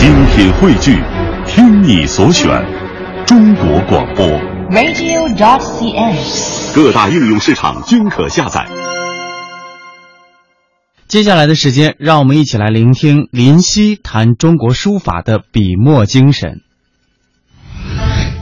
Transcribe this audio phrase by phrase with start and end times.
[0.00, 0.98] 精品汇聚，
[1.46, 2.48] 听你所选，
[3.26, 4.26] 中国广播。
[4.70, 6.74] radio.dot.cn，。
[6.74, 8.66] 各大应用市场均可下载。
[11.06, 16.62] 接下来的时间，让我们一起来聆听林夕谈中国书法的笔墨精神。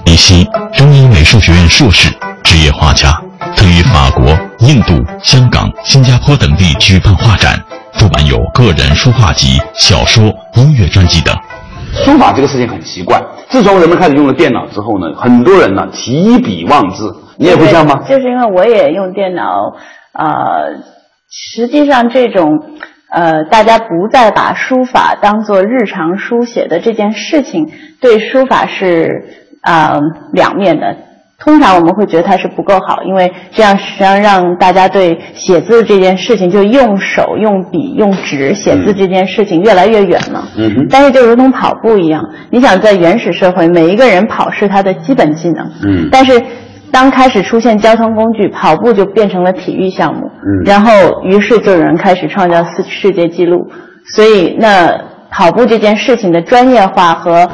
[0.04, 2.14] 林夕，中医美术学院硕士，
[2.44, 3.20] 职业画家，
[3.56, 4.28] 曾于法国、
[4.60, 4.94] 印度、
[5.24, 7.64] 香港、新加坡等地举办画展，
[7.98, 10.22] 出版有个人书画集、小说、
[10.54, 11.34] 音乐专辑等。
[12.04, 18.04] 书法这个事情很奇怪，自从人们开始用了电脑之后呢，很多人呢提笔忘字，你也会这样吗？
[18.08, 19.74] 就是因为我也用电脑，
[20.12, 20.76] 呃，
[21.28, 22.60] 实际上这种
[23.10, 29.24] 呃，大家不再把书法当做日常书写的这件事情，对书法是
[29.62, 29.98] 呃
[30.32, 30.96] 两面的。
[31.44, 40.48] 通常我们会觉得它是不够好，因为这样实际上让大家对写字这件事情，就用手、用笔、用纸写字这件事情越来越远了。
[40.56, 45.64] 嗯哼，但是就如同跑步一样，你想在原始社会，每一个人跑是他的基本技能。
[45.84, 46.42] 嗯但是
[46.90, 50.22] 当开始出现交通工具，跑步就变成了体育项目。
[50.26, 50.90] 嗯然后
[51.22, 53.70] 于是就有人开始创造世世界纪录。
[54.14, 54.90] 所以那
[55.30, 57.48] 跑步这件事情的专业化和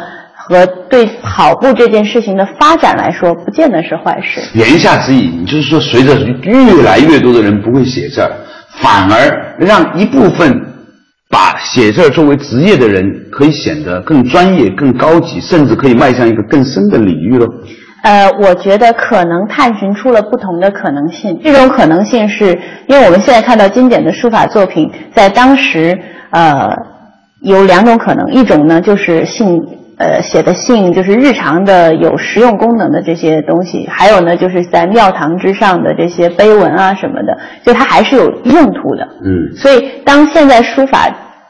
[0.47, 4.41] 和对跑步这件事情的发展来说，不见得是坏事。
[4.59, 8.31] 言下之意，你就是说，随着越来越多的人不会写字儿，
[8.81, 10.55] 反而让一部分
[11.31, 17.47] 把写字儿作为职业的人，可以显得更专业、更高级，甚至可以迈向一个更深的领域喽。
[18.03, 21.41] 呃，我觉得可能探寻出了不同的可能性。
[21.43, 25.99] 这种可能性是因为我们现在看到经典的书法作品，在当时
[26.31, 26.71] 呃
[27.41, 29.59] 有两种可能，一种呢就是信
[29.99, 39.09] 呃写的信，就是日常的有实用功能的这些东西；还有呢就是在庙堂之上的这些碑文啊什么的，就它还是有用途的。
[39.25, 39.57] 嗯。
[39.57, 41.09] 所以当现在书法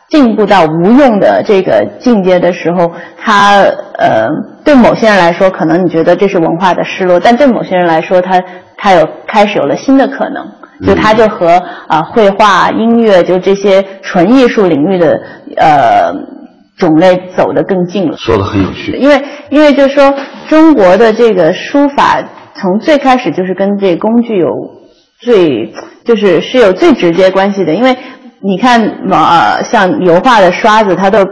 [0.09, 3.63] 进步到无用的这个境界的时候，它
[3.99, 4.29] 呃
[4.63, 8.41] 对某些人来说，可能你觉得这是文化的失落，但对某些人来说，它
[8.77, 10.47] 它有开始有了新的可能，
[10.87, 15.19] 就它就和啊、绘画、音乐就这些纯艺术领域的
[15.57, 16.13] 呃
[16.77, 18.17] 种类走得更近了。
[18.17, 18.93] 说的很有趣。
[18.93, 20.15] 因为因为就是说
[20.49, 22.23] 中国的这个书法
[22.55, 24.49] 从最开始就是跟这工具有
[25.19, 25.73] 最
[26.05, 27.97] 就是是有最直接关系的，因为
[28.41, 28.81] 你看
[29.11, 31.25] 呃像油画的刷子它都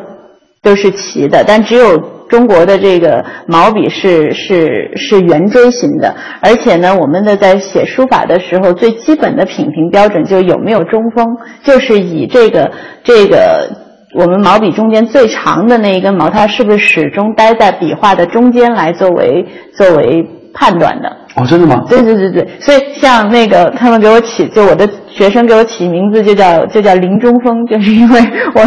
[0.63, 1.99] 都是齐的，但只有
[2.29, 11.27] 中国的这个毛笔是是是圆锥形的，而且呢，我们的在写书法的时候，最基本的品评标准就是有没有中锋，
[11.63, 12.73] 就是以这个
[13.05, 13.69] 这个
[14.15, 21.17] 我们毛笔中间最长的那一根毛，它是不是始终待在笔画的中间来作为作为判断的。
[21.35, 21.83] 哦，真的吗？
[21.89, 28.21] 对对对对，所以像那个他们给我起，就我的学生给我起名字就叫就叫林中锋，就是因为
[28.55, 28.63] 我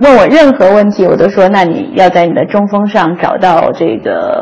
[0.00, 4.38] 问我任何问题，我都说那你要在你的中锋上找到这个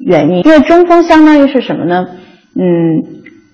[0.00, 2.06] 原因，因为中锋相当于是什么呢？
[2.56, 2.64] 嗯，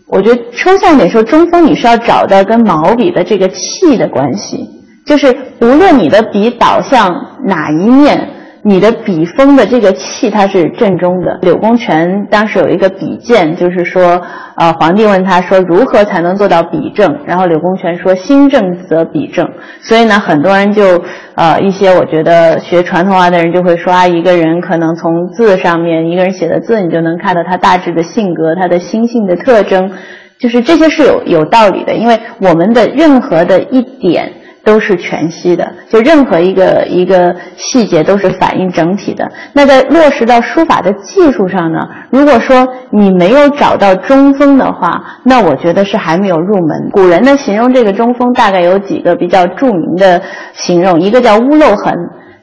[0.08, 4.68] 我觉得抽象点说，中锋你是要找到跟毛笔的这个气的关系，
[5.06, 8.28] 就是无论你的笔倒向哪一面。
[8.68, 11.38] 你的笔锋的这个气它是正中的。
[11.42, 14.20] 柳公权当时有一个笔鉴，就是说，
[14.56, 19.48] 呃，皇帝问他说如何才能做到笔正，然后柳公权说心正则笔正。
[19.80, 21.00] 所以呢，很多人就
[21.36, 29.92] 呃一些我觉得学传统画的人就会说啊，一个人可能从字上面，一个人写的字，你就能看到他大致的性格，他的心性的特征，
[30.40, 34.32] 就是这些是有有道理的，因为我们的任何的一点。
[34.66, 39.30] 都是全息的，就任何一个一个细节都是反映整体的。
[39.52, 41.78] 那在落实到书法的技术上呢？
[42.10, 46.90] 如果说你没有找到中锋的话，那我觉得是还没有入门。
[46.90, 50.20] 古人呢形容这个中锋大概有几个比较著名的
[50.52, 51.94] 形容，一个叫屋漏痕，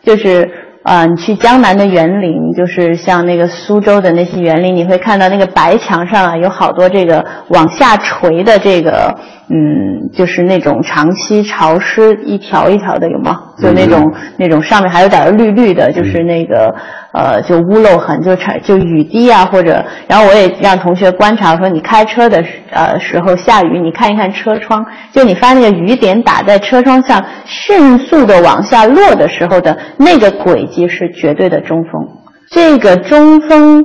[0.01, 0.49] 就是。
[0.85, 9.15] 啊、呃，你去江南的园林，就是像那个苏州的那些园林，你会看到那个白墙上啊，有好多这个往下垂的这个，
[9.49, 13.39] 嗯，就是那种长期潮湿一条一条的，有吗？
[13.59, 16.73] 就那种、嗯、那种上面还有点绿绿的，就是那个
[17.11, 32.07] 呃，就屋漏痕，就产就雨滴啊，或者，然后我也让同学观察说，你开车的呃时候下雨，你看一看车窗，就你发现那个雨点打在车窗上，迅速的往下落的时候的那个轨迹是绝对的中锋。
[32.49, 33.83] 这个中锋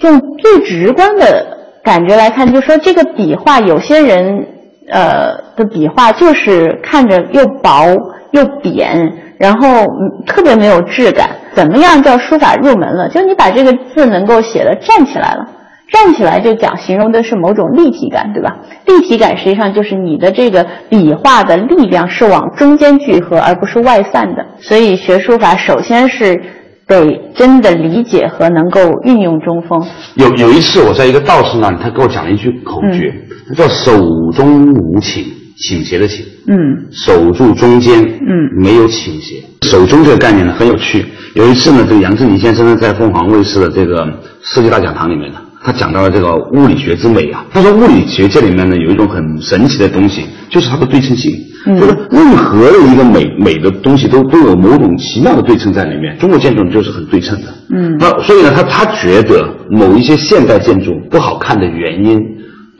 [0.00, 4.46] 用最直观的感觉来看，就说这个笔画，有些人
[4.90, 7.86] 呃的笔画就是看着又薄
[8.32, 11.30] 又扁，然后嗯特别没有质感。
[11.54, 13.08] 怎么样叫书法入门了？
[13.08, 15.46] 就你把这个字能够写的站起来了。
[15.92, 18.58] 站起来就讲形容的是某种立体感，对吧？
[18.86, 24.46] 立体感实际上就是你的这个笔画的力量是往中间聚合，而不是外散的。
[24.60, 26.40] 所以学书法首先是
[26.86, 29.84] 得真的理解和能够运用中锋。
[30.14, 33.12] 有有一次我在一个道士那里，他给我讲了一句口诀，
[33.50, 33.92] 他叫“手
[34.32, 35.24] 中无倾”，
[35.58, 36.24] 倾斜的倾。
[36.46, 36.54] 嗯，
[36.92, 39.42] 守住中间，嗯，没有倾斜。
[39.62, 41.04] 手中这个概念呢很有趣。
[41.34, 44.06] 有一次呢，这个杨振宁先生呢在凤凰卫视的这个
[44.42, 47.44] 世界大讲堂里面呢，他讲到了这个物理学之美啊。
[47.50, 51.32] 他说物理学这里面呢有一种很神奇的东西，就是它的对称性，
[51.78, 56.16] 就是任何的一个美美的东西都都有某种奇妙的对称在里面。
[56.18, 62.18] 中国建筑就是很对称的，嗯，那所以呢，他他觉得某一些现代建筑不好看的原因，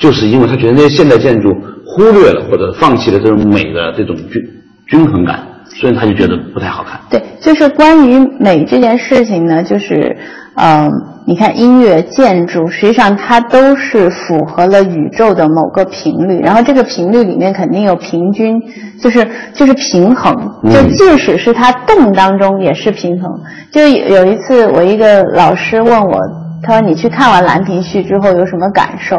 [0.00, 1.50] 就是因为他觉得那些现代建筑
[1.84, 4.42] 忽略了或者放弃了这种美的这种均
[4.86, 6.98] 均衡感，所以他就觉得不太好看。
[7.10, 10.16] 对，就是关于美这件事情呢，就是，
[10.54, 10.88] 呃，
[11.26, 18.58] 你看音乐、建筑，实际上它都是符合了宇宙的某个频率，然后这个频率里面肯定有平均，
[19.00, 23.30] 就是就是平衡，就即使是它动当中也是平衡。
[23.70, 26.18] 就有一次，我一个老师问我，
[26.62, 29.16] 他说你去看完《兰亭序》之后有什么感受？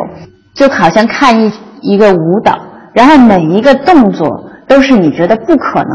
[0.54, 1.52] 就好像看一
[1.82, 2.60] 一个舞蹈，
[2.94, 5.92] 然后每一个动作都是你觉得不可能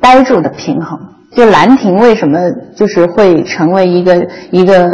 [0.00, 0.98] 呆住的平衡。
[1.34, 2.38] 就兰亭为什么
[2.76, 4.90] 就是会成为一个一个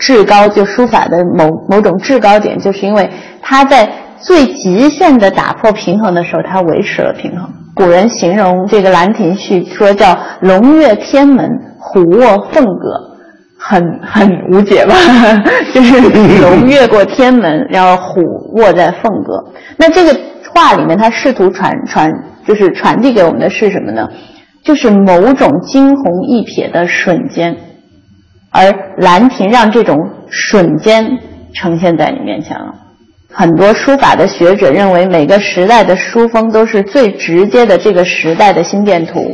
[0.00, 3.08] 至高，就书法的某某种至高点，就是因为
[3.40, 3.88] 它在
[4.18, 7.48] 最极限的打破平衡的时候，它维持了平衡。
[7.74, 11.48] 古人形容这个《兰亭序》说叫“龙跃天门，
[11.78, 13.15] 虎卧凤阁”。
[13.68, 14.94] 很很无解吧，
[15.74, 16.00] 就是
[16.40, 18.20] 龙越过天门，然后虎
[18.56, 19.52] 卧在凤阁。
[19.76, 20.16] 那这个
[20.54, 22.10] 话里面，它试图传传，
[22.46, 24.08] 就是传递给我们的是什么呢？
[24.62, 27.56] 就是某种惊鸿一瞥的瞬间，
[28.50, 29.96] 而兰亭让这种
[30.28, 31.18] 瞬间
[31.52, 32.72] 呈现在你面前了。
[33.32, 39.32] 很多书法的学者认为，每个时代的书风都是最直接的这个时代的心电图。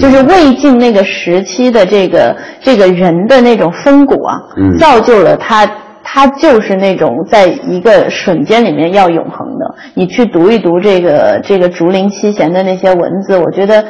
[0.00, 5.70] 就是魏晋那个时期的这个这个人的那种风骨啊，嗯造就了他，
[6.02, 9.74] 他就是那种在一个瞬间里面要永恒的。
[9.94, 13.84] 你去读一读这个这个竹林七贤的那些文字，我觉得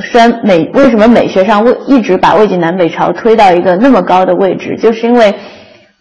[0.00, 5.34] 虽然美为什么美学上魏一直把魏晋南北朝推到一个那么高的位置，就是因为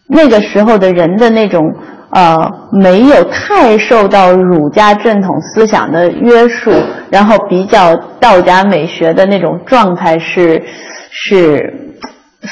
[0.07, 1.75] 那个时候的人的那种。
[2.09, 6.71] 呃，没有太受到儒家正统思想的约束，
[7.09, 10.63] 然后比较道家美学的那种状态是
[11.11, 11.97] 是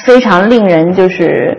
[0.05, 1.57] 非常令人就是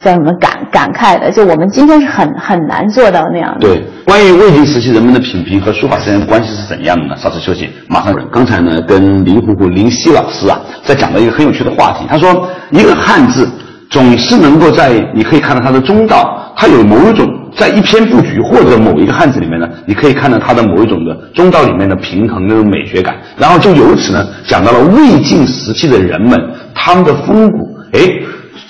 [0.00, 1.30] 叫什么感感慨的。
[1.32, 3.66] 就我们今天是很很难做到那样的。
[3.66, 7.16] 对，关于魏晋时期人们的品评和书法之间的关系是怎样的呢？
[7.16, 8.14] 稍事休息，马上。
[8.30, 12.06] 刚才呢，跟林虎虎林夕老师啊，在讲到一个很有趣的话题。
[12.08, 13.50] 他说，一个汉字
[13.90, 16.40] 总是能够在你可以看到它的中道。
[16.56, 26.40] 它有某一种在一篇布局或者某一个汉字里面呢，你可以看到它的某一种的中道里面的平衡那种美学感，然后就由此呢讲到了魏晋时期的人们
[26.74, 27.58] 他们的风骨。
[27.92, 28.00] 哎，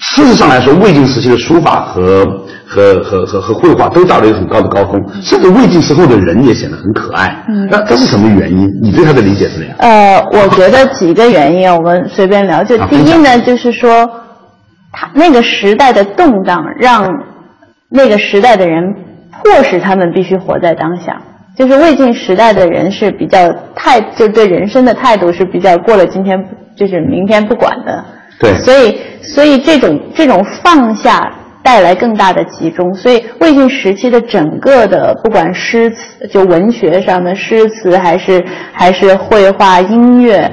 [0.00, 2.26] 事实上来说，魏晋时期的书法和
[2.66, 7.44] 和和和和绘画都到了一个很高的高峰，甚至魏晋时候的人也显得很可爱。
[7.48, 8.69] 嗯那这是什么原因？
[8.82, 9.76] 你对他的理解是怎样？
[9.78, 12.62] 呃，我觉得几个原因，我们随便聊。
[12.62, 14.10] 就啊第一呢，就是说，
[14.92, 17.10] 他那个时代的动荡让。
[17.96, 18.93] 那个时代的人
[19.31, 21.23] 迫使他们必须活在当下，
[21.56, 23.38] 就是魏晋时代的人是比较
[23.76, 26.37] 态，就对人生的态度是比较过了今天
[26.75, 28.05] 就是明天不管的。
[28.41, 31.32] 对，所以所以这种这种放下
[31.63, 40.51] 带来更大的集中，所以魏晋时期的整个的不管诗词就文学上的诗词，还是还是绘画、音乐。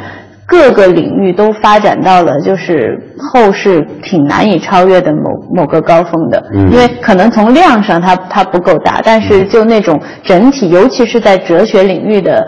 [0.52, 12.46] 各个领域都发展到了就是后世挺难以超越的某某个高峰的，嗯因为可能从量上它它不够大，但是就那种整体，尤其是在哲学领域的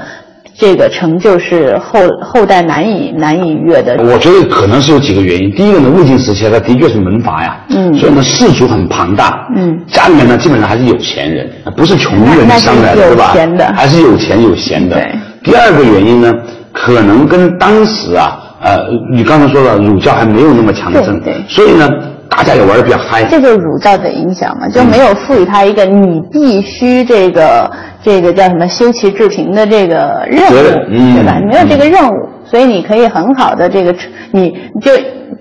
[0.53, 3.95] 这个成就是后后代难以难以逾越的。
[4.03, 5.50] 我觉得可能是有几个原因。
[5.55, 13.74] 第一个呢，魏晋时期它的确是门阀呀，嗯所以呢士族很庞大，嗯家里面呢基本上还是有钱人，不是穷人上来的，对吧？
[13.74, 14.98] 还是有钱有闲的。
[14.98, 15.10] 对
[15.41, 16.33] 第二个原因呢，
[16.73, 18.79] 可能跟当时啊，呃，
[19.11, 21.87] 你刚才说了，儒教还没有那么强盛，对对所以呢，
[22.27, 23.23] 大家也玩的比较嗨。
[23.25, 27.71] 这就是儒教的影响嘛，就没有赋予他一个你必须这个
[28.03, 30.55] 这个叫什么修齐治平的这个任务，
[30.89, 31.39] 嗯对吧？
[31.47, 33.91] 没有这个任务，所以你可以很好的这个，
[34.29, 34.91] 你就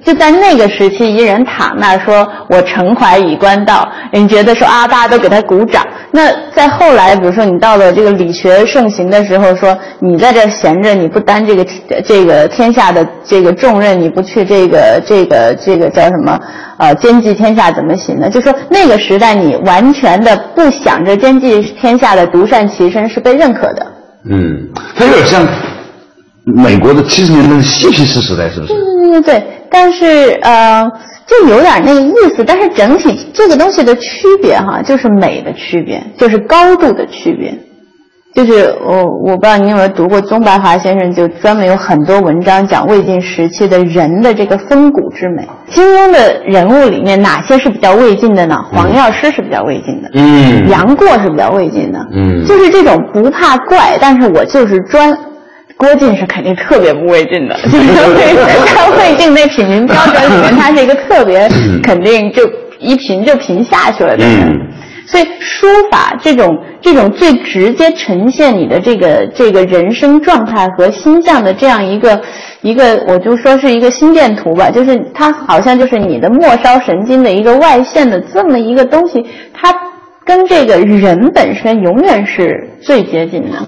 [0.02, 5.87] 就在那个时期，一人躺那说“我诚怀以观道”，你觉得说啊，大家都给他鼓掌。
[6.11, 11.66] 那在后来，比如说你到了这个理学盛行的时候，说你在这闲着，你不担这个
[12.02, 16.40] 这个天下的这个重任，你不去这个这个这个叫什么
[16.78, 18.31] 呃兼济天下怎么行呢？
[18.31, 23.87] 就说那个时代，你完全的不想着兼济天下的独善其身是被认可的。
[24.31, 24.66] 嗯，
[24.97, 25.47] 他有点像
[26.44, 28.75] 美国的七十年代的嬉皮士时代，是不是？
[28.75, 30.84] 对对，但是呃，
[31.26, 32.42] 就有点那个意思。
[32.44, 37.54] 但是整体这个东西的区别哈，就是美的区别，就是高度的区别。
[38.34, 45.46] 就是我我不知道你有没有读过宗白华先生，就专门有很多文章讲魏晋时期的人的这个风骨之美。
[45.68, 48.56] 金庸的人物里面哪些是比较魏晋的呢？
[48.72, 55.16] 黄药师是比较魏晋的，嗯杨过是比较魏晋的，嗯就是这种不怕怪，但是我就是专。
[55.82, 57.92] 郭靖是肯定特别不魏晋的， 就是
[58.72, 61.48] 在魏晋那品评标准里面，他是一个特别
[61.82, 62.48] 肯定就
[62.78, 64.48] 一评就评下去了的人。
[64.48, 64.60] 嗯
[65.04, 72.22] 所以书法这种这种最直接呈现你的这个这个人生状态和心象的这样一个
[72.62, 79.74] 一个，我就说是一个心电图吧，就是它好像就是你的末梢神经的一个外线的这么一个东西，它
[80.24, 83.66] 跟这个人本身永远是最接近的。